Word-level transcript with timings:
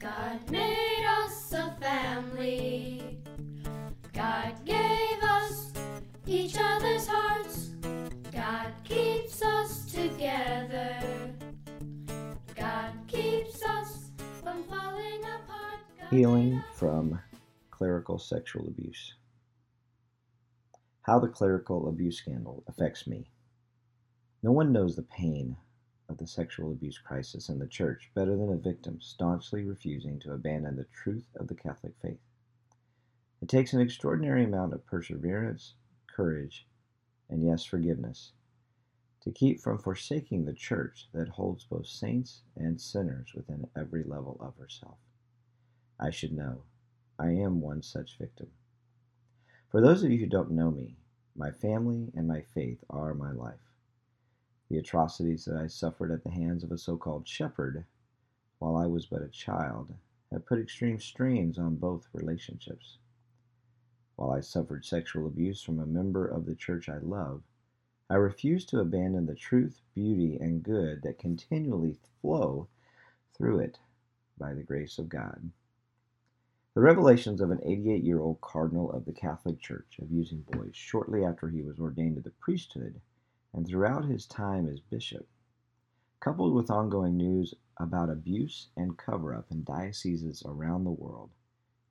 God 0.00 0.50
made 0.50 1.06
us 1.22 1.52
a 1.52 1.76
family. 1.78 3.18
God 4.14 4.54
gave 4.64 5.22
us 5.22 5.72
each 6.26 6.56
other's 6.58 7.06
hearts. 7.06 7.72
God 8.32 8.72
keeps 8.82 9.42
us 9.42 9.84
together. 9.92 10.96
God 12.56 12.92
keeps 13.08 13.62
us 13.62 14.10
from 14.42 14.64
falling 14.64 15.20
apart. 15.20 15.80
God 16.00 16.08
Healing 16.08 16.64
from 16.72 17.20
clerical 17.70 18.18
sexual 18.18 18.68
abuse. 18.68 19.12
How 21.02 21.18
the 21.18 21.28
clerical 21.28 21.90
abuse 21.90 22.16
scandal 22.16 22.64
affects 22.68 23.06
me. 23.06 23.30
No 24.42 24.52
one 24.52 24.72
knows 24.72 24.96
the 24.96 25.02
pain 25.02 25.58
of 26.10 26.18
the 26.18 26.26
sexual 26.26 26.72
abuse 26.72 26.98
crisis 26.98 27.48
in 27.48 27.58
the 27.58 27.66
church 27.66 28.10
better 28.14 28.36
than 28.36 28.52
a 28.52 28.56
victim 28.56 29.00
staunchly 29.00 29.64
refusing 29.64 30.18
to 30.20 30.32
abandon 30.32 30.76
the 30.76 30.86
truth 30.92 31.28
of 31.36 31.48
the 31.48 31.54
Catholic 31.54 31.94
faith. 32.02 32.20
It 33.40 33.48
takes 33.48 33.72
an 33.72 33.80
extraordinary 33.80 34.44
amount 34.44 34.74
of 34.74 34.84
perseverance, 34.84 35.74
courage, 36.14 36.66
and 37.30 37.42
yes, 37.42 37.64
forgiveness 37.64 38.32
to 39.22 39.30
keep 39.30 39.60
from 39.60 39.78
forsaking 39.78 40.44
the 40.44 40.52
church 40.54 41.08
that 41.12 41.28
holds 41.28 41.64
both 41.64 41.86
saints 41.86 42.42
and 42.56 42.80
sinners 42.80 43.32
within 43.34 43.68
every 43.76 44.02
level 44.02 44.36
of 44.40 44.56
herself. 44.56 44.96
I 45.98 46.10
should 46.10 46.32
know. 46.32 46.62
I 47.18 47.32
am 47.32 47.60
one 47.60 47.82
such 47.82 48.16
victim. 48.18 48.48
For 49.68 49.80
those 49.80 50.02
of 50.02 50.10
you 50.10 50.18
who 50.18 50.26
don't 50.26 50.50
know 50.50 50.70
me, 50.70 50.96
my 51.36 51.50
family 51.50 52.10
and 52.16 52.26
my 52.26 52.40
faith 52.40 52.82
are 52.88 53.14
my 53.14 53.32
life. 53.32 53.69
The 54.70 54.78
atrocities 54.78 55.46
that 55.46 55.56
I 55.56 55.66
suffered 55.66 56.12
at 56.12 56.22
the 56.22 56.30
hands 56.30 56.62
of 56.62 56.70
a 56.70 56.78
so 56.78 56.96
called 56.96 57.26
shepherd 57.26 57.86
while 58.60 58.76
I 58.76 58.86
was 58.86 59.04
but 59.04 59.20
a 59.20 59.26
child 59.28 59.96
have 60.30 60.46
put 60.46 60.60
extreme 60.60 61.00
strains 61.00 61.58
on 61.58 61.74
both 61.74 62.06
relationships. 62.12 62.98
While 64.14 64.30
I 64.30 64.38
suffered 64.38 64.84
sexual 64.84 65.26
abuse 65.26 65.60
from 65.60 65.80
a 65.80 65.86
member 65.86 66.24
of 66.24 66.46
the 66.46 66.54
church 66.54 66.88
I 66.88 66.98
love, 66.98 67.42
I 68.08 68.14
refuse 68.14 68.64
to 68.66 68.78
abandon 68.78 69.26
the 69.26 69.34
truth, 69.34 69.80
beauty, 69.92 70.36
and 70.36 70.62
good 70.62 71.02
that 71.02 71.18
continually 71.18 71.98
flow 72.20 72.68
through 73.34 73.58
it 73.58 73.80
by 74.38 74.54
the 74.54 74.62
grace 74.62 75.00
of 75.00 75.08
God. 75.08 75.50
The 76.74 76.80
revelations 76.82 77.40
of 77.40 77.50
an 77.50 77.58
88 77.64 78.04
year 78.04 78.20
old 78.20 78.40
cardinal 78.40 78.92
of 78.92 79.04
the 79.04 79.12
Catholic 79.12 79.58
Church 79.58 79.98
abusing 80.00 80.42
boys 80.42 80.76
shortly 80.76 81.24
after 81.24 81.48
he 81.48 81.62
was 81.62 81.80
ordained 81.80 82.14
to 82.14 82.22
the 82.22 82.30
priesthood 82.30 83.00
and 83.52 83.66
throughout 83.66 84.04
his 84.04 84.26
time 84.26 84.68
as 84.68 84.80
bishop, 84.80 85.26
coupled 86.20 86.54
with 86.54 86.70
ongoing 86.70 87.16
news 87.16 87.54
about 87.78 88.10
abuse 88.10 88.68
and 88.76 88.98
cover 88.98 89.34
up 89.34 89.50
in 89.50 89.64
dioceses 89.64 90.42
around 90.44 90.84
the 90.84 90.90
world, 90.90 91.30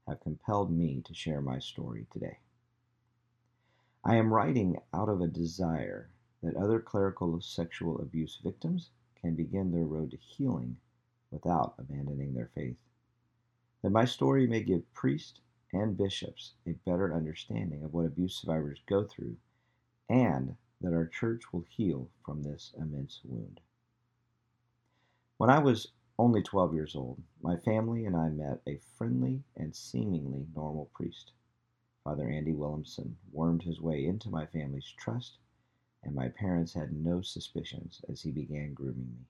have 0.08 0.20
compelled 0.22 0.72
me 0.72 1.02
to 1.06 1.14
share 1.14 1.42
my 1.42 1.60
story 1.60 2.06
today. 2.12 2.38
I 4.04 4.16
am 4.16 4.34
writing 4.34 4.80
out 4.94 5.10
of 5.10 5.22
a 5.22 5.28
desire 5.28 6.10
that 6.42 6.56
other 6.56 6.80
clerical 6.80 7.42
sexual 7.42 8.00
abuse 8.00 8.40
victims 8.44 8.92
can 9.22 9.36
begin 9.36 9.72
their 9.72 9.86
road 9.86 10.12
to 10.12 10.18
healing 10.18 10.78
without 11.32 11.76
abandoning 11.78 12.34
their 12.34 12.50
faith. 12.56 12.78
That 13.82 13.92
my 13.92 14.06
story 14.06 14.48
may 14.48 14.64
give 14.64 14.94
priests 14.94 15.42
and 15.73 15.98
bishops 15.98 16.54
a 16.66 16.72
better 16.86 17.14
understanding 17.14 17.84
of 17.84 17.94
what 17.94 18.06
abuse 18.06 18.36
survivors 18.36 18.82
go 18.88 19.04
through, 19.04 19.36
and 20.10 20.56
that 20.82 20.94
our 20.94 21.08
church 21.08 21.52
will 21.52 21.66
heal 21.70 22.10
from 22.26 22.44
this 22.44 22.74
immense 22.78 23.22
wound. 23.24 23.60
When 25.38 25.50
I 25.50 25.60
was 25.60 25.92
only 26.18 26.42
12 26.42 26.74
years 26.74 26.96
old, 26.96 27.22
my 27.42 27.56
family 27.58 28.06
and 28.06 28.16
I 28.16 28.30
met 28.30 28.62
a 28.68 28.80
friendly 28.98 29.44
and 29.56 29.76
seemingly 29.76 30.46
normal 30.56 30.90
priest. 30.94 31.32
Father 32.04 32.30
Andy 32.30 32.54
Williamson 32.54 33.18
wormed 33.32 33.64
his 33.64 33.80
way 33.82 34.06
into 34.06 34.30
my 34.30 34.46
family's 34.46 34.92
trust, 34.98 35.38
and 36.04 36.16
my 36.16 36.30
parents 36.30 36.73
had 36.73 36.92
no 36.92 37.22
suspicions 37.22 38.02
as 38.10 38.22
he 38.22 38.32
began 38.32 38.73
grooming 38.73 39.14
me. 39.18 39.26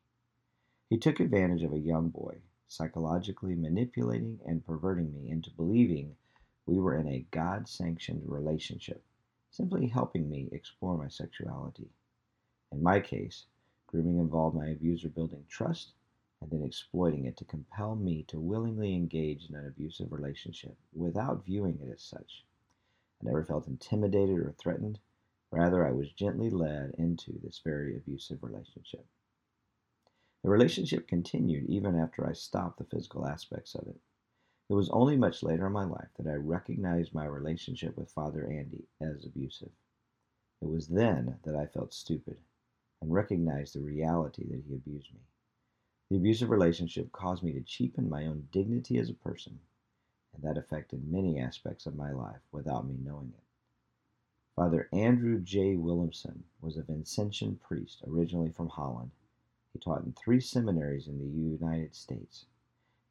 He 0.90 0.98
took 0.98 1.20
advantage 1.20 1.64
of 1.64 1.74
a 1.74 1.80
young 1.80 2.10
boy, 2.10 2.42
psychologically 2.68 3.56
manipulating 3.56 4.40
and 4.46 4.66
perverting 4.66 5.14
me 5.14 5.30
into 5.30 5.52
believing 5.52 6.16
we 6.66 6.80
were 6.80 6.96
in 6.96 7.08
a 7.08 7.26
God 7.32 7.68
sanctioned 7.68 8.24
relationship, 8.26 9.04
simply 9.50 9.88
helping 9.88 10.30
me 10.30 10.50
explore 10.52 10.98
my 10.98 11.08
sexuality. 11.08 11.90
In 12.72 12.84
my 12.84 13.00
case, 13.00 13.46
grooming 13.88 14.20
involved 14.20 14.56
my 14.56 14.68
abuser 14.68 15.10
building 15.10 15.46
trust 15.48 15.94
and 16.42 16.52
then 16.52 16.64
exploiting 16.64 17.26
it 17.26 17.36
to 17.38 17.46
compel 17.46 17.96
me 17.96 18.24
to 18.24 18.40
willingly 18.40 18.94
engage 18.94 19.50
in 19.50 19.56
an 19.56 19.68
abusive 19.68 20.12
relationship 20.12 20.78
without 20.94 21.46
viewing 21.46 21.80
it 21.82 21.92
as 21.92 22.02
such. 22.02 22.46
I 23.22 23.26
never 23.26 23.44
felt 23.44 23.68
intimidated 23.68 24.40
or 24.40 24.54
threatened. 24.54 25.00
Rather, 25.52 25.86
I 25.86 25.92
was 25.92 26.12
gently 26.12 26.50
led 26.50 26.94
into 26.98 27.38
this 27.40 27.60
very 27.64 27.98
abusive 27.98 28.44
relationship. 28.44 29.06
The 30.44 30.50
relationship 30.50 31.08
continued 31.08 31.66
even 31.66 32.00
after 32.00 32.26
I 32.26 32.34
stopped 32.34 32.78
the 32.78 32.86
physical 32.86 33.28
aspects 33.28 33.76
of 33.76 33.88
it. 33.88 34.00
It 34.70 34.74
was 34.74 34.90
only 34.92 35.18
much 35.18 35.42
later 35.42 35.66
in 35.66 35.74
my 35.74 35.84
life 35.84 36.10
that 36.18 36.28
I 36.28 36.36
recognized 36.36 37.14
my 37.14 37.26
relationship 37.26 37.98
with 37.98 38.12
Father 38.12 38.46
Andy 38.46 38.88
as 39.02 39.26
abusive. 39.26 39.72
It 40.62 40.68
was 40.68 40.88
then 40.88 41.40
that 41.44 41.56
I 41.56 41.66
felt 41.66 41.92
stupid 41.92 42.38
and 43.02 43.12
recognized 43.12 43.74
the 43.74 43.82
reality 43.82 44.46
that 44.48 44.64
he 44.68 44.76
abused 44.76 45.12
me. 45.12 45.22
The 46.10 46.18
abusive 46.18 46.52
relationship 46.52 47.12
caused 47.12 47.42
me 47.42 47.52
to 47.54 47.62
cheapen 47.62 48.10
my 48.10 48.28
own 48.28 48.48
dignity 48.52 49.00
as 49.00 49.10
a 49.10 49.16
person, 49.16 49.60
and 50.36 50.44
that 50.44 50.58
affected 50.58 51.12
many 51.12 51.40
aspects 51.40 51.88
of 51.88 51.96
my 51.96 52.12
life 52.12 52.42
without 52.52 52.88
me 52.88 52.98
knowing 53.04 53.34
it. 53.36 53.44
Father 54.56 54.88
Andrew 54.94 55.40
J. 55.40 55.78
Williamson 55.78 56.44
was 56.62 56.78
a 56.78 56.84
Vincentian 56.84 57.60
priest 57.60 58.04
originally 58.06 58.52
from 58.52 58.70
Holland. 58.70 59.12
He 59.74 59.80
taught 59.80 60.04
in 60.04 60.14
three 60.14 60.42
seminaries 60.42 61.08
in 61.08 61.18
the 61.18 61.26
United 61.26 61.96
States, 61.96 62.46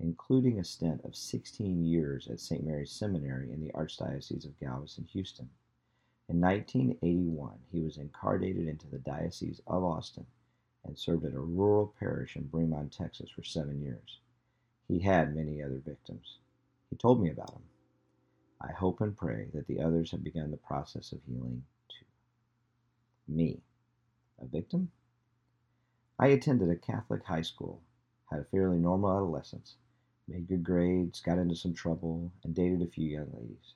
including 0.00 0.58
a 0.58 0.64
stint 0.64 1.04
of 1.04 1.16
16 1.16 1.84
years 1.84 2.28
at 2.28 2.40
St. 2.40 2.64
Mary's 2.64 2.92
Seminary 2.92 3.50
in 3.50 3.60
the 3.60 3.72
Archdiocese 3.72 4.44
of 4.44 4.58
Galveston, 4.60 5.04
Houston. 5.12 5.50
In 6.28 6.40
1981, 6.40 7.58
he 7.72 7.80
was 7.80 7.96
incardinated 7.96 8.68
into 8.68 8.86
the 8.86 8.98
Diocese 8.98 9.60
of 9.66 9.82
Austin 9.82 10.26
and 10.84 10.98
served 10.98 11.24
at 11.24 11.34
a 11.34 11.40
rural 11.40 11.94
parish 11.98 12.36
in 12.36 12.48
Fremont, 12.48 12.92
Texas 12.92 13.30
for 13.30 13.42
seven 13.42 13.82
years. 13.82 14.20
He 14.86 15.00
had 15.00 15.34
many 15.34 15.62
other 15.62 15.78
victims. 15.78 16.38
He 16.90 16.96
told 16.96 17.20
me 17.20 17.30
about 17.30 17.52
them. 17.52 17.64
I 18.60 18.72
hope 18.72 19.00
and 19.00 19.16
pray 19.16 19.48
that 19.54 19.66
the 19.66 19.80
others 19.80 20.10
have 20.10 20.24
begun 20.24 20.50
the 20.50 20.56
process 20.56 21.12
of 21.12 21.22
healing 21.24 21.64
too. 21.88 22.06
Me, 23.26 23.60
a 24.38 24.46
victim? 24.46 24.90
I 26.18 26.28
attended 26.28 26.70
a 26.70 26.76
Catholic 26.76 27.24
high 27.24 27.42
school, 27.42 27.82
had 28.30 28.40
a 28.40 28.44
fairly 28.44 28.78
normal 28.78 29.12
adolescence, 29.12 29.76
made 30.28 30.46
good 30.46 30.62
grades, 30.62 31.20
got 31.20 31.38
into 31.38 31.56
some 31.56 31.72
trouble, 31.72 32.30
and 32.44 32.54
dated 32.54 32.82
a 32.82 32.86
few 32.86 33.08
young 33.08 33.30
ladies. 33.32 33.74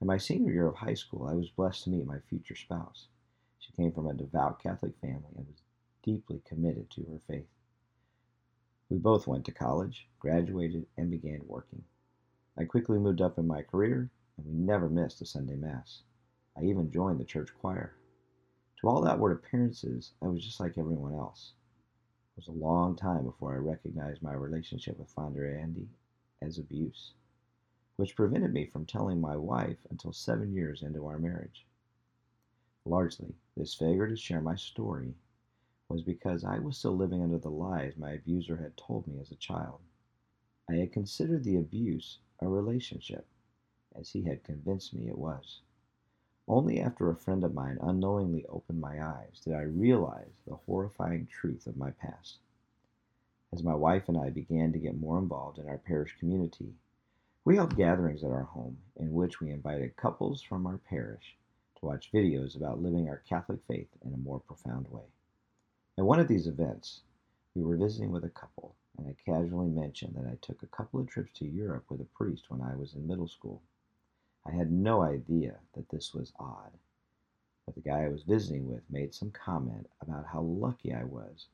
In 0.00 0.06
my 0.06 0.16
senior 0.16 0.52
year 0.52 0.68
of 0.68 0.76
high 0.76 0.94
school, 0.94 1.26
I 1.26 1.34
was 1.34 1.50
blessed 1.50 1.84
to 1.84 1.90
meet 1.90 2.06
my 2.06 2.18
future 2.28 2.54
spouse. 2.54 3.08
She 3.58 3.72
came 3.72 3.92
from 3.92 4.06
a 4.06 4.14
devout 4.14 4.62
Catholic 4.62 4.96
family 5.00 5.32
and 5.36 5.46
was 5.46 5.62
deeply 6.02 6.40
committed 6.44 6.90
to 6.90 7.02
her 7.04 7.20
faith. 7.26 7.48
We 8.88 8.98
both 8.98 9.26
went 9.26 9.44
to 9.46 9.52
college, 9.52 10.08
graduated, 10.18 10.86
and 10.96 11.10
began 11.10 11.40
working. 11.46 11.84
I 12.58 12.64
quickly 12.64 12.98
moved 12.98 13.20
up 13.20 13.38
in 13.38 13.46
my 13.46 13.62
career, 13.62 14.10
and 14.36 14.46
we 14.46 14.52
never 14.52 14.88
missed 14.88 15.22
a 15.22 15.26
Sunday 15.26 15.56
Mass. 15.56 16.02
I 16.56 16.64
even 16.64 16.90
joined 16.90 17.18
the 17.18 17.24
church 17.24 17.50
choir. 17.60 17.94
To 18.80 18.88
all 18.88 19.06
outward 19.06 19.32
appearances, 19.32 20.12
I 20.20 20.26
was 20.26 20.44
just 20.44 20.60
like 20.60 20.76
everyone 20.76 21.14
else. 21.14 21.52
It 22.34 22.40
was 22.40 22.48
a 22.48 22.52
long 22.52 22.96
time 22.96 23.24
before 23.24 23.52
I 23.52 23.58
recognized 23.58 24.22
my 24.22 24.32
relationship 24.32 24.98
with 24.98 25.10
Father 25.10 25.54
Andy 25.54 25.90
as 26.40 26.56
abuse, 26.58 27.12
which 27.96 28.16
prevented 28.16 28.54
me 28.54 28.64
from 28.64 28.86
telling 28.86 29.20
my 29.20 29.36
wife 29.36 29.86
until 29.90 30.14
seven 30.14 30.54
years 30.54 30.82
into 30.82 31.06
our 31.06 31.18
marriage. 31.18 31.66
Largely, 32.86 33.34
this 33.54 33.74
failure 33.74 34.08
to 34.08 34.16
share 34.16 34.40
my 34.40 34.56
story 34.56 35.14
was 35.90 36.02
because 36.02 36.42
I 36.42 36.58
was 36.58 36.78
still 36.78 36.96
living 36.96 37.22
under 37.22 37.38
the 37.38 37.50
lies 37.50 37.98
my 37.98 38.12
abuser 38.12 38.56
had 38.56 38.78
told 38.78 39.06
me 39.06 39.20
as 39.20 39.30
a 39.30 39.36
child. 39.36 39.80
I 40.70 40.76
had 40.76 40.90
considered 40.90 41.44
the 41.44 41.56
abuse 41.58 42.18
a 42.40 42.48
relationship, 42.48 43.26
as 43.94 44.08
he 44.08 44.22
had 44.22 44.42
convinced 44.42 44.94
me 44.94 45.06
it 45.06 45.18
was. 45.18 45.60
Only 46.48 46.80
after 46.80 47.08
a 47.08 47.16
friend 47.16 47.44
of 47.44 47.54
mine 47.54 47.78
unknowingly 47.80 48.44
opened 48.46 48.80
my 48.80 49.02
eyes 49.02 49.40
did 49.44 49.54
I 49.54 49.62
realize 49.62 50.40
the 50.46 50.56
horrifying 50.56 51.26
truth 51.26 51.66
of 51.66 51.76
my 51.76 51.92
past. 51.92 52.38
As 53.52 53.62
my 53.62 53.74
wife 53.74 54.08
and 54.08 54.18
I 54.18 54.30
began 54.30 54.72
to 54.72 54.78
get 54.78 54.98
more 54.98 55.18
involved 55.18 55.58
in 55.58 55.68
our 55.68 55.78
parish 55.78 56.16
community, 56.18 56.74
we 57.44 57.56
held 57.56 57.76
gatherings 57.76 58.24
at 58.24 58.30
our 58.30 58.44
home 58.44 58.78
in 58.96 59.12
which 59.12 59.40
we 59.40 59.50
invited 59.50 59.96
couples 59.96 60.42
from 60.42 60.66
our 60.66 60.78
parish 60.78 61.36
to 61.76 61.86
watch 61.86 62.12
videos 62.12 62.56
about 62.56 62.82
living 62.82 63.08
our 63.08 63.18
Catholic 63.28 63.60
faith 63.66 63.88
in 64.04 64.12
a 64.12 64.18
more 64.18 64.40
profound 64.40 64.88
way. 64.88 65.06
At 65.98 66.04
one 66.04 66.20
of 66.20 66.28
these 66.28 66.46
events, 66.46 67.02
we 67.54 67.62
were 67.62 67.76
visiting 67.76 68.10
with 68.10 68.24
a 68.24 68.30
couple 68.30 68.74
and 68.98 69.08
I 69.08 69.14
casually 69.24 69.68
mentioned 69.68 70.14
that 70.16 70.26
I 70.26 70.36
took 70.42 70.62
a 70.62 70.66
couple 70.66 71.00
of 71.00 71.06
trips 71.06 71.32
to 71.38 71.46
Europe 71.46 71.84
with 71.88 72.00
a 72.00 72.04
priest 72.04 72.50
when 72.50 72.60
I 72.60 72.76
was 72.76 72.94
in 72.94 73.06
middle 73.06 73.28
school. 73.28 73.62
I 74.44 74.50
had 74.50 74.72
no 74.72 75.02
idea 75.02 75.60
that 75.74 75.88
this 75.88 76.12
was 76.12 76.32
odd, 76.38 76.72
but 77.64 77.74
the 77.74 77.80
guy 77.80 78.04
I 78.04 78.08
was 78.08 78.24
visiting 78.24 78.68
with 78.68 78.82
made 78.90 79.14
some 79.14 79.30
comment 79.30 79.88
about 80.00 80.26
how 80.26 80.40
lucky 80.40 80.92
I 80.92 81.04
was 81.04 81.46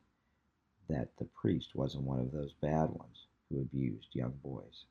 that 0.88 1.17
the 1.19 1.26
priest 1.26 1.75
wasn't 1.75 2.05
one 2.05 2.19
of 2.19 2.32
those 2.32 2.55
bad 2.55 2.90
ones 2.90 3.26
who 3.49 3.61
abused 3.61 4.14
young 4.14 4.32
boys. 4.43 4.87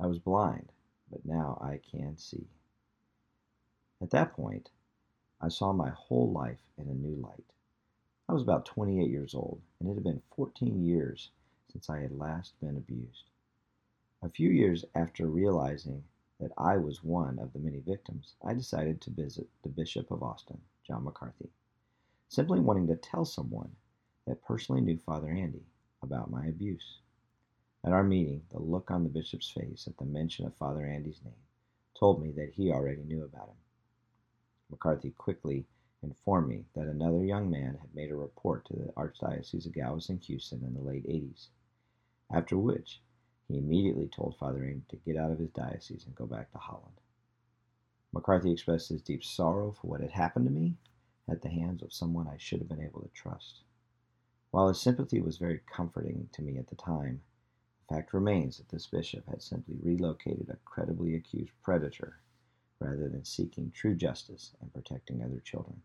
I 0.00 0.06
was 0.06 0.18
blind, 0.18 0.70
but 1.10 1.24
now 1.24 1.58
I 1.60 1.80
can 1.90 2.16
see. 2.16 2.46
At 4.00 4.10
that 4.10 4.34
point, 4.34 4.70
I 5.40 5.48
saw 5.48 5.72
my 5.72 5.90
whole 5.90 6.30
life 6.30 6.62
in 6.76 6.88
a 6.88 6.94
new 6.94 7.16
light. 7.16 7.44
I 8.28 8.32
was 8.32 8.42
about 8.42 8.66
28 8.66 9.10
years 9.10 9.34
old, 9.34 9.60
and 9.80 9.88
it 9.88 9.94
had 9.94 10.04
been 10.04 10.22
14 10.36 10.84
years 10.84 11.30
since 11.72 11.90
I 11.90 12.00
had 12.00 12.12
last 12.12 12.58
been 12.60 12.76
abused. 12.76 13.30
A 14.20 14.28
few 14.28 14.50
years 14.50 14.84
after 14.96 15.28
realizing 15.28 16.02
that 16.40 16.50
I 16.58 16.76
was 16.76 17.04
one 17.04 17.38
of 17.38 17.52
the 17.52 17.60
many 17.60 17.78
victims, 17.78 18.34
I 18.42 18.52
decided 18.52 19.00
to 19.00 19.12
visit 19.12 19.48
the 19.62 19.68
Bishop 19.68 20.10
of 20.10 20.24
Austin, 20.24 20.60
John 20.82 21.04
McCarthy, 21.04 21.50
simply 22.28 22.58
wanting 22.58 22.88
to 22.88 22.96
tell 22.96 23.24
someone 23.24 23.76
that 24.24 24.42
personally 24.42 24.80
knew 24.80 24.98
Father 24.98 25.30
Andy 25.30 25.62
about 26.02 26.32
my 26.32 26.46
abuse. 26.46 26.98
At 27.84 27.92
our 27.92 28.02
meeting, 28.02 28.44
the 28.50 28.58
look 28.58 28.90
on 28.90 29.04
the 29.04 29.08
bishop's 29.08 29.50
face 29.52 29.86
at 29.86 29.96
the 29.98 30.04
mention 30.04 30.46
of 30.46 30.54
Father 30.56 30.84
Andy's 30.84 31.22
name 31.22 31.46
told 31.94 32.20
me 32.20 32.32
that 32.32 32.54
he 32.54 32.72
already 32.72 33.04
knew 33.04 33.22
about 33.22 33.50
him. 33.50 33.56
McCarthy 34.68 35.12
quickly 35.12 35.64
informed 36.02 36.48
me 36.48 36.64
that 36.74 36.88
another 36.88 37.24
young 37.24 37.48
man 37.48 37.76
had 37.76 37.94
made 37.94 38.10
a 38.10 38.16
report 38.16 38.64
to 38.64 38.74
the 38.74 38.92
Archdiocese 38.96 39.64
of 39.66 39.72
Galveston 39.72 40.18
Houston 40.18 40.64
in 40.64 40.74
the 40.74 40.82
late 40.82 41.06
80s, 41.06 41.50
after 42.30 42.58
which 42.58 43.00
he 43.48 43.56
immediately 43.56 44.06
told 44.06 44.36
Father 44.36 44.76
to 44.88 44.96
get 44.96 45.16
out 45.16 45.30
of 45.30 45.38
his 45.38 45.50
diocese 45.50 46.04
and 46.04 46.14
go 46.14 46.26
back 46.26 46.52
to 46.52 46.58
Holland. 46.58 47.00
McCarthy 48.12 48.52
expressed 48.52 48.90
his 48.90 49.02
deep 49.02 49.24
sorrow 49.24 49.72
for 49.72 49.88
what 49.88 50.00
had 50.00 50.10
happened 50.10 50.46
to 50.46 50.52
me 50.52 50.76
at 51.28 51.42
the 51.42 51.48
hands 51.48 51.82
of 51.82 51.92
someone 51.92 52.28
I 52.28 52.36
should 52.36 52.60
have 52.60 52.68
been 52.68 52.82
able 52.82 53.00
to 53.00 53.08
trust. 53.08 53.62
While 54.50 54.68
his 54.68 54.80
sympathy 54.80 55.20
was 55.20 55.36
very 55.36 55.60
comforting 55.66 56.28
to 56.32 56.42
me 56.42 56.58
at 56.58 56.68
the 56.68 56.76
time, 56.76 57.22
the 57.80 57.94
fact 57.94 58.12
remains 58.12 58.58
that 58.58 58.68
this 58.68 58.86
bishop 58.86 59.26
had 59.28 59.42
simply 59.42 59.76
relocated 59.82 60.48
a 60.48 60.56
credibly 60.64 61.14
accused 61.14 61.52
predator 61.62 62.20
rather 62.80 63.08
than 63.08 63.24
seeking 63.24 63.70
true 63.70 63.94
justice 63.94 64.54
and 64.60 64.72
protecting 64.72 65.22
other 65.22 65.40
children. 65.40 65.82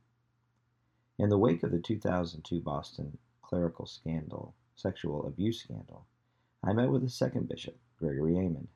In 1.18 1.30
the 1.30 1.38
wake 1.38 1.64
of 1.64 1.72
the 1.72 1.80
2002 1.80 2.62
Boston 2.62 3.18
clerical 3.42 3.86
scandal, 3.86 4.56
sexual 4.76 5.28
abuse 5.28 5.62
scandal, 5.62 6.06
I 6.66 6.72
met 6.72 6.90
with 6.90 7.04
a 7.04 7.10
second 7.10 7.50
bishop, 7.50 7.78
Gregory 7.98 8.36
Aymond, 8.36 8.70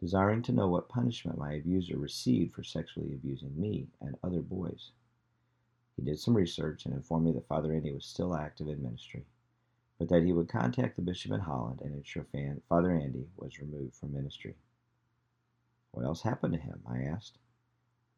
desiring 0.00 0.42
to 0.42 0.52
know 0.52 0.66
what 0.66 0.88
punishment 0.88 1.38
my 1.38 1.52
abuser 1.52 1.96
received 1.96 2.52
for 2.52 2.64
sexually 2.64 3.14
abusing 3.14 3.60
me 3.60 3.86
and 4.00 4.18
other 4.24 4.42
boys. 4.42 4.90
He 5.94 6.02
did 6.02 6.18
some 6.18 6.36
research 6.36 6.86
and 6.86 6.94
informed 6.94 7.26
me 7.26 7.32
that 7.32 7.46
Father 7.46 7.72
Andy 7.72 7.92
was 7.92 8.04
still 8.04 8.34
active 8.34 8.66
in 8.66 8.82
ministry, 8.82 9.26
but 9.96 10.08
that 10.08 10.24
he 10.24 10.32
would 10.32 10.48
contact 10.48 10.96
the 10.96 11.02
bishop 11.02 11.30
in 11.30 11.38
Holland 11.38 11.80
and 11.82 11.94
ensure 11.94 12.26
Father 12.68 12.90
Andy 12.90 13.28
was 13.36 13.60
removed 13.60 13.94
from 13.94 14.12
ministry. 14.12 14.56
What 15.92 16.04
else 16.04 16.22
happened 16.22 16.54
to 16.54 16.60
him? 16.60 16.82
I 16.84 17.02
asked. 17.02 17.38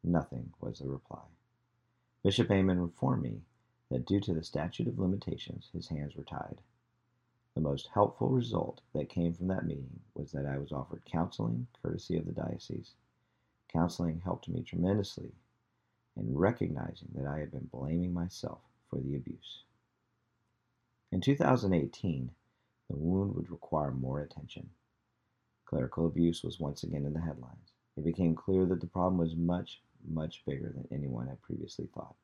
Nothing 0.03 0.55
was 0.59 0.79
the 0.79 0.89
reply. 0.89 1.25
Bishop 2.23 2.49
Aymond 2.49 2.81
informed 2.81 3.23
me 3.23 3.43
that 3.91 4.07
due 4.07 4.21
to 4.21 4.33
the 4.33 4.43
statute 4.43 4.89
of 4.89 4.99
limitations, 4.99 5.69
his 5.75 5.89
hands 5.89 6.17
were 6.17 6.25
tied. 6.25 6.63
The 7.55 7.61
most 7.61 7.89
helpful 7.89 8.31
result 8.31 8.81
that 8.95 9.11
came 9.11 9.35
from 9.35 9.49
that 9.49 9.67
meeting 9.67 10.01
was 10.15 10.33
that 10.33 10.47
I 10.47 10.57
was 10.57 10.73
offered 10.73 11.05
counseling 11.05 11.67
courtesy 11.83 12.17
of 12.17 12.25
the 12.25 12.33
diocese. 12.33 12.95
Counseling 13.69 14.21
helped 14.21 14.49
me 14.49 14.63
tremendously 14.63 15.33
in 16.17 16.37
recognizing 16.37 17.09
that 17.15 17.27
I 17.27 17.39
had 17.41 17.51
been 17.51 17.69
blaming 17.73 18.15
myself 18.15 18.61
for 18.89 19.01
the 19.01 19.17
abuse. 19.17 19.65
In 21.11 21.21
2018, 21.21 22.31
the 22.89 22.97
wound 22.97 23.35
would 23.35 23.51
require 23.51 23.91
more 23.93 24.21
attention. 24.21 24.71
Clerical 25.67 26.07
abuse 26.07 26.43
was 26.43 26.59
once 26.59 26.83
again 26.83 27.05
in 27.05 27.13
the 27.13 27.21
headlines. 27.21 27.73
It 27.97 28.05
became 28.05 28.35
clear 28.35 28.65
that 28.67 28.81
the 28.81 28.87
problem 28.87 29.19
was 29.19 29.37
much, 29.37 29.83
much 30.07 30.43
bigger 30.47 30.73
than 30.75 30.89
anyone 30.91 31.29
had 31.29 31.43
previously 31.43 31.87
thought. 31.95 32.17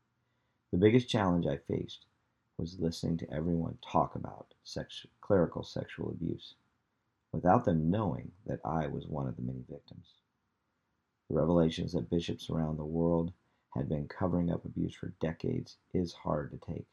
The 0.70 0.78
biggest 0.78 1.08
challenge 1.08 1.46
I 1.46 1.58
faced 1.58 2.06
was 2.58 2.80
listening 2.80 3.16
to 3.16 3.32
everyone 3.32 3.78
talk 3.88 4.16
about 4.16 4.52
sex, 4.64 5.06
clerical 5.20 5.62
sexual 5.62 6.10
abuse 6.10 6.54
without 7.32 7.64
them 7.64 7.90
knowing 7.90 8.32
that 8.46 8.60
I 8.64 8.88
was 8.88 9.06
one 9.06 9.28
of 9.28 9.36
the 9.36 9.42
many 9.42 9.64
victims. 9.70 10.14
The 11.28 11.36
revelations 11.36 11.92
that 11.92 12.10
bishops 12.10 12.50
around 12.50 12.76
the 12.76 12.84
world 12.84 13.32
had 13.70 13.88
been 13.88 14.08
covering 14.08 14.50
up 14.50 14.64
abuse 14.64 14.94
for 14.94 15.12
decades 15.20 15.76
is 15.94 16.12
hard 16.12 16.50
to 16.50 16.72
take. 16.72 16.86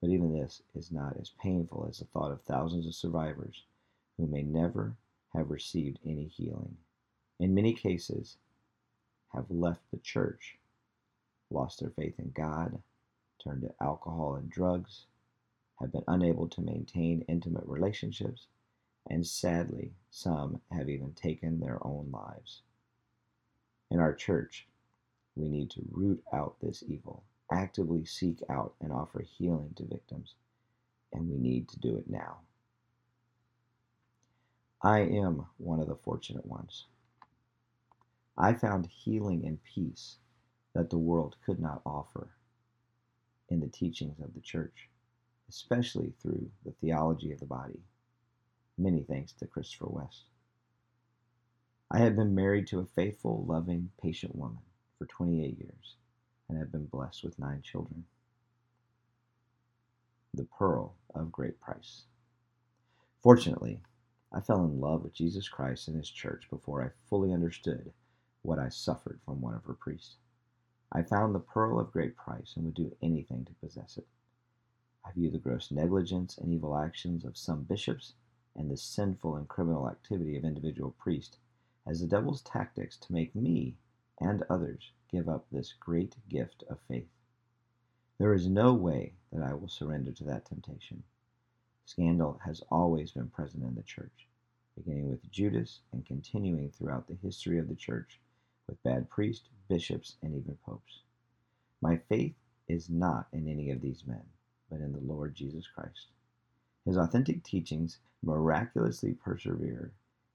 But 0.00 0.10
even 0.10 0.32
this 0.32 0.62
is 0.74 0.90
not 0.90 1.16
as 1.20 1.30
painful 1.40 1.86
as 1.88 1.98
the 1.98 2.06
thought 2.06 2.32
of 2.32 2.42
thousands 2.42 2.86
of 2.86 2.94
survivors 2.94 3.62
who 4.16 4.26
may 4.26 4.42
never 4.42 4.96
have 5.34 5.50
received 5.50 5.98
any 6.04 6.26
healing. 6.26 6.76
In 7.38 7.54
many 7.54 7.74
cases, 7.74 8.38
have 9.32 9.50
left 9.50 9.82
the 9.90 9.98
church, 9.98 10.56
lost 11.50 11.80
their 11.80 11.90
faith 11.90 12.14
in 12.18 12.30
God, 12.30 12.80
turned 13.44 13.62
to 13.62 13.74
alcohol 13.80 14.36
and 14.36 14.50
drugs, 14.50 15.06
have 15.80 15.92
been 15.92 16.04
unable 16.08 16.48
to 16.48 16.62
maintain 16.62 17.24
intimate 17.28 17.66
relationships, 17.66 18.46
and 19.08 19.26
sadly, 19.26 19.92
some 20.10 20.60
have 20.70 20.88
even 20.88 21.12
taken 21.12 21.60
their 21.60 21.84
own 21.86 22.10
lives. 22.10 22.62
In 23.90 24.00
our 24.00 24.14
church, 24.14 24.66
we 25.36 25.48
need 25.48 25.70
to 25.70 25.84
root 25.90 26.22
out 26.32 26.56
this 26.60 26.82
evil, 26.86 27.22
actively 27.52 28.04
seek 28.04 28.38
out 28.48 28.74
and 28.80 28.92
offer 28.92 29.22
healing 29.22 29.74
to 29.76 29.84
victims, 29.84 30.34
and 31.12 31.28
we 31.28 31.36
need 31.36 31.68
to 31.68 31.78
do 31.80 31.96
it 31.96 32.08
now. 32.08 32.38
I 34.80 35.00
am 35.00 35.46
one 35.58 35.80
of 35.80 35.88
the 35.88 35.96
fortunate 35.96 36.46
ones. 36.46 36.86
I 38.36 38.54
found 38.54 38.86
healing 38.86 39.46
and 39.46 39.62
peace 39.62 40.16
that 40.74 40.90
the 40.90 40.98
world 40.98 41.36
could 41.44 41.60
not 41.60 41.82
offer 41.86 42.28
in 43.54 43.60
the 43.60 43.68
teachings 43.68 44.20
of 44.20 44.34
the 44.34 44.40
church, 44.40 44.90
especially 45.48 46.12
through 46.20 46.50
the 46.64 46.72
theology 46.80 47.30
of 47.30 47.38
the 47.38 47.46
body. 47.46 47.78
Many 48.76 49.04
thanks 49.04 49.32
to 49.34 49.46
Christopher 49.46 49.86
West. 49.88 50.24
I 51.88 51.98
have 51.98 52.16
been 52.16 52.34
married 52.34 52.66
to 52.68 52.80
a 52.80 52.86
faithful, 52.96 53.44
loving, 53.46 53.90
patient 54.02 54.34
woman 54.34 54.58
for 54.98 55.06
28 55.06 55.56
years 55.56 55.94
and 56.48 56.58
have 56.58 56.72
been 56.72 56.86
blessed 56.86 57.22
with 57.22 57.38
nine 57.38 57.62
children. 57.62 58.04
The 60.34 60.48
Pearl 60.58 60.96
of 61.14 61.30
Great 61.30 61.60
Price. 61.60 62.02
Fortunately, 63.22 63.78
I 64.32 64.40
fell 64.40 64.64
in 64.64 64.80
love 64.80 65.04
with 65.04 65.14
Jesus 65.14 65.48
Christ 65.48 65.86
and 65.86 65.96
His 65.96 66.10
church 66.10 66.50
before 66.50 66.82
I 66.82 66.90
fully 67.08 67.32
understood 67.32 67.92
what 68.42 68.58
I 68.58 68.68
suffered 68.68 69.20
from 69.24 69.40
one 69.40 69.54
of 69.54 69.64
her 69.64 69.74
priests. 69.74 70.16
I 70.92 71.02
found 71.02 71.34
the 71.34 71.40
pearl 71.40 71.78
of 71.80 71.92
great 71.92 72.16
price 72.16 72.54
and 72.56 72.64
would 72.64 72.74
do 72.74 72.96
anything 73.02 73.44
to 73.44 73.54
possess 73.54 73.96
it. 73.96 74.06
I 75.04 75.12
view 75.12 75.30
the 75.30 75.38
gross 75.38 75.70
negligence 75.70 76.38
and 76.38 76.52
evil 76.52 76.76
actions 76.76 77.24
of 77.24 77.36
some 77.36 77.64
bishops 77.64 78.14
and 78.54 78.70
the 78.70 78.76
sinful 78.76 79.36
and 79.36 79.48
criminal 79.48 79.88
activity 79.88 80.36
of 80.36 80.44
individual 80.44 80.92
priests 80.92 81.38
as 81.86 82.00
the 82.00 82.06
devil's 82.06 82.42
tactics 82.42 82.96
to 82.98 83.12
make 83.12 83.34
me 83.34 83.76
and 84.20 84.42
others 84.44 84.92
give 85.10 85.28
up 85.28 85.46
this 85.50 85.72
great 85.72 86.16
gift 86.28 86.62
of 86.70 86.80
faith. 86.88 87.10
There 88.18 88.32
is 88.32 88.48
no 88.48 88.72
way 88.72 89.14
that 89.32 89.42
I 89.42 89.54
will 89.54 89.68
surrender 89.68 90.12
to 90.12 90.24
that 90.24 90.46
temptation. 90.46 91.02
Scandal 91.84 92.40
has 92.44 92.62
always 92.70 93.10
been 93.12 93.28
present 93.28 93.64
in 93.64 93.74
the 93.74 93.82
church, 93.82 94.28
beginning 94.76 95.10
with 95.10 95.30
Judas 95.30 95.80
and 95.92 96.06
continuing 96.06 96.70
throughout 96.70 97.08
the 97.08 97.16
history 97.16 97.58
of 97.58 97.68
the 97.68 97.74
church 97.74 98.20
with 98.66 98.82
bad 98.82 99.10
priests, 99.10 99.48
bishops, 99.68 100.16
and 100.22 100.34
even 100.34 100.56
popes. 100.64 101.00
My 101.80 101.96
faith 102.08 102.34
is 102.68 102.88
not 102.88 103.26
in 103.32 103.48
any 103.48 103.70
of 103.70 103.80
these 103.80 104.06
men, 104.06 104.24
but 104.70 104.80
in 104.80 104.92
the 104.92 105.00
Lord 105.00 105.34
Jesus 105.34 105.66
Christ. 105.66 106.08
His 106.84 106.96
authentic 106.96 107.42
teachings 107.44 107.98
miraculously 108.22 109.14
persevere 109.14 109.92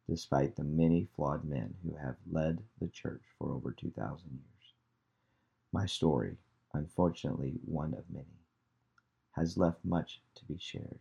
despite 0.08 0.56
the 0.56 0.64
many 0.64 1.08
flawed 1.16 1.46
men 1.46 1.76
who 1.84 1.96
have 1.96 2.16
led 2.32 2.64
the 2.82 2.88
church 2.88 3.22
for 3.38 3.52
over 3.52 3.72
2,000 3.72 4.26
years. 4.32 4.74
My 5.72 5.86
story, 5.86 6.38
unfortunately 6.74 7.54
one 7.66 7.94
of 7.94 8.10
many, 8.10 8.26
has 9.34 9.58
left 9.58 9.86
much 9.86 10.22
to 10.36 10.46
be 10.46 10.58
shared. 10.58 11.00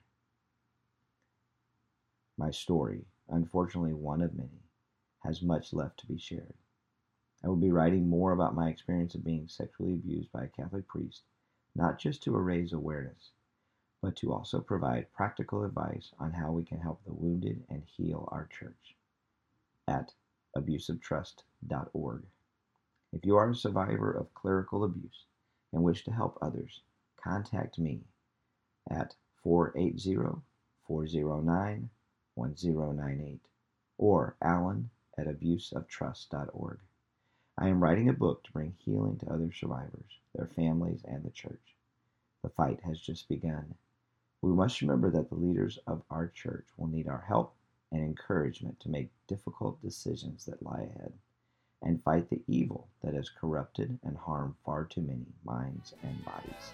My 2.37 2.50
story, 2.50 3.06
unfortunately 3.30 3.94
one 3.94 4.20
of 4.20 4.35
many, 4.35 4.62
has 5.20 5.42
much 5.42 5.73
left 5.73 5.99
to 6.00 6.06
be 6.06 6.18
shared. 6.18 6.54
I 7.45 7.49
will 7.49 7.57
be 7.57 7.71
writing 7.71 8.09
more 8.09 8.33
about 8.33 8.57
my 8.57 8.68
experience 8.68 9.14
of 9.14 9.23
being 9.23 9.47
sexually 9.47 9.92
abused 9.92 10.33
by 10.33 10.45
a 10.45 10.49
Catholic 10.49 10.88
priest, 10.88 11.23
not 11.75 11.99
just 11.99 12.21
to 12.25 12.33
raise 12.33 12.73
awareness, 12.73 13.30
but 14.00 14.16
to 14.16 14.33
also 14.33 14.61
provide 14.61 15.12
practical 15.12 15.62
advice 15.62 16.12
on 16.18 16.33
how 16.33 16.50
we 16.50 16.64
can 16.64 16.80
help 16.80 17.04
the 17.04 17.12
wounded 17.12 17.64
and 17.68 17.85
heal 17.85 18.28
our 18.33 18.47
church 18.47 18.97
at 19.87 20.14
abuseoftrust.org. 20.57 22.26
If 23.12 23.25
you 23.25 23.37
are 23.37 23.50
a 23.50 23.54
survivor 23.54 24.11
of 24.11 24.35
clerical 24.35 24.83
abuse 24.83 25.25
and 25.73 25.85
wish 25.85 26.04
to 26.04 26.12
help 26.12 26.38
others, 26.42 26.83
contact 27.16 27.78
me 27.78 28.02
at 28.90 29.14
480 29.45 30.42
409 30.83 31.90
1098 32.35 33.40
or 33.97 34.37
alan 34.42 34.90
at 35.16 35.26
abuseoftrust.org. 35.26 36.80
I 37.60 37.66
am 37.66 37.82
writing 37.82 38.08
a 38.08 38.12
book 38.12 38.44
to 38.44 38.52
bring 38.52 38.74
healing 38.78 39.16
to 39.16 39.32
other 39.32 39.50
survivors, 39.52 40.20
their 40.32 40.46
families, 40.46 41.00
and 41.04 41.24
the 41.24 41.30
church. 41.30 41.74
The 42.44 42.50
fight 42.50 42.78
has 42.84 43.00
just 43.00 43.28
begun. 43.28 43.74
We 44.42 44.52
must 44.52 44.80
remember 44.80 45.10
that 45.10 45.28
the 45.28 45.34
leaders 45.34 45.76
of 45.84 46.02
our 46.08 46.28
church 46.28 46.68
will 46.76 46.86
need 46.86 47.08
our 47.08 47.24
help 47.26 47.56
and 47.90 48.00
encouragement 48.00 48.78
to 48.80 48.90
make 48.90 49.10
difficult 49.26 49.82
decisions 49.82 50.44
that 50.44 50.62
lie 50.62 50.82
ahead 50.82 51.14
and 51.82 52.00
fight 52.00 52.30
the 52.30 52.42
evil 52.46 52.86
that 53.02 53.14
has 53.14 53.28
corrupted 53.28 53.98
and 54.04 54.16
harmed 54.16 54.54
far 54.64 54.84
too 54.84 55.00
many 55.00 55.26
minds 55.44 55.94
and 56.04 56.24
bodies. 56.24 56.72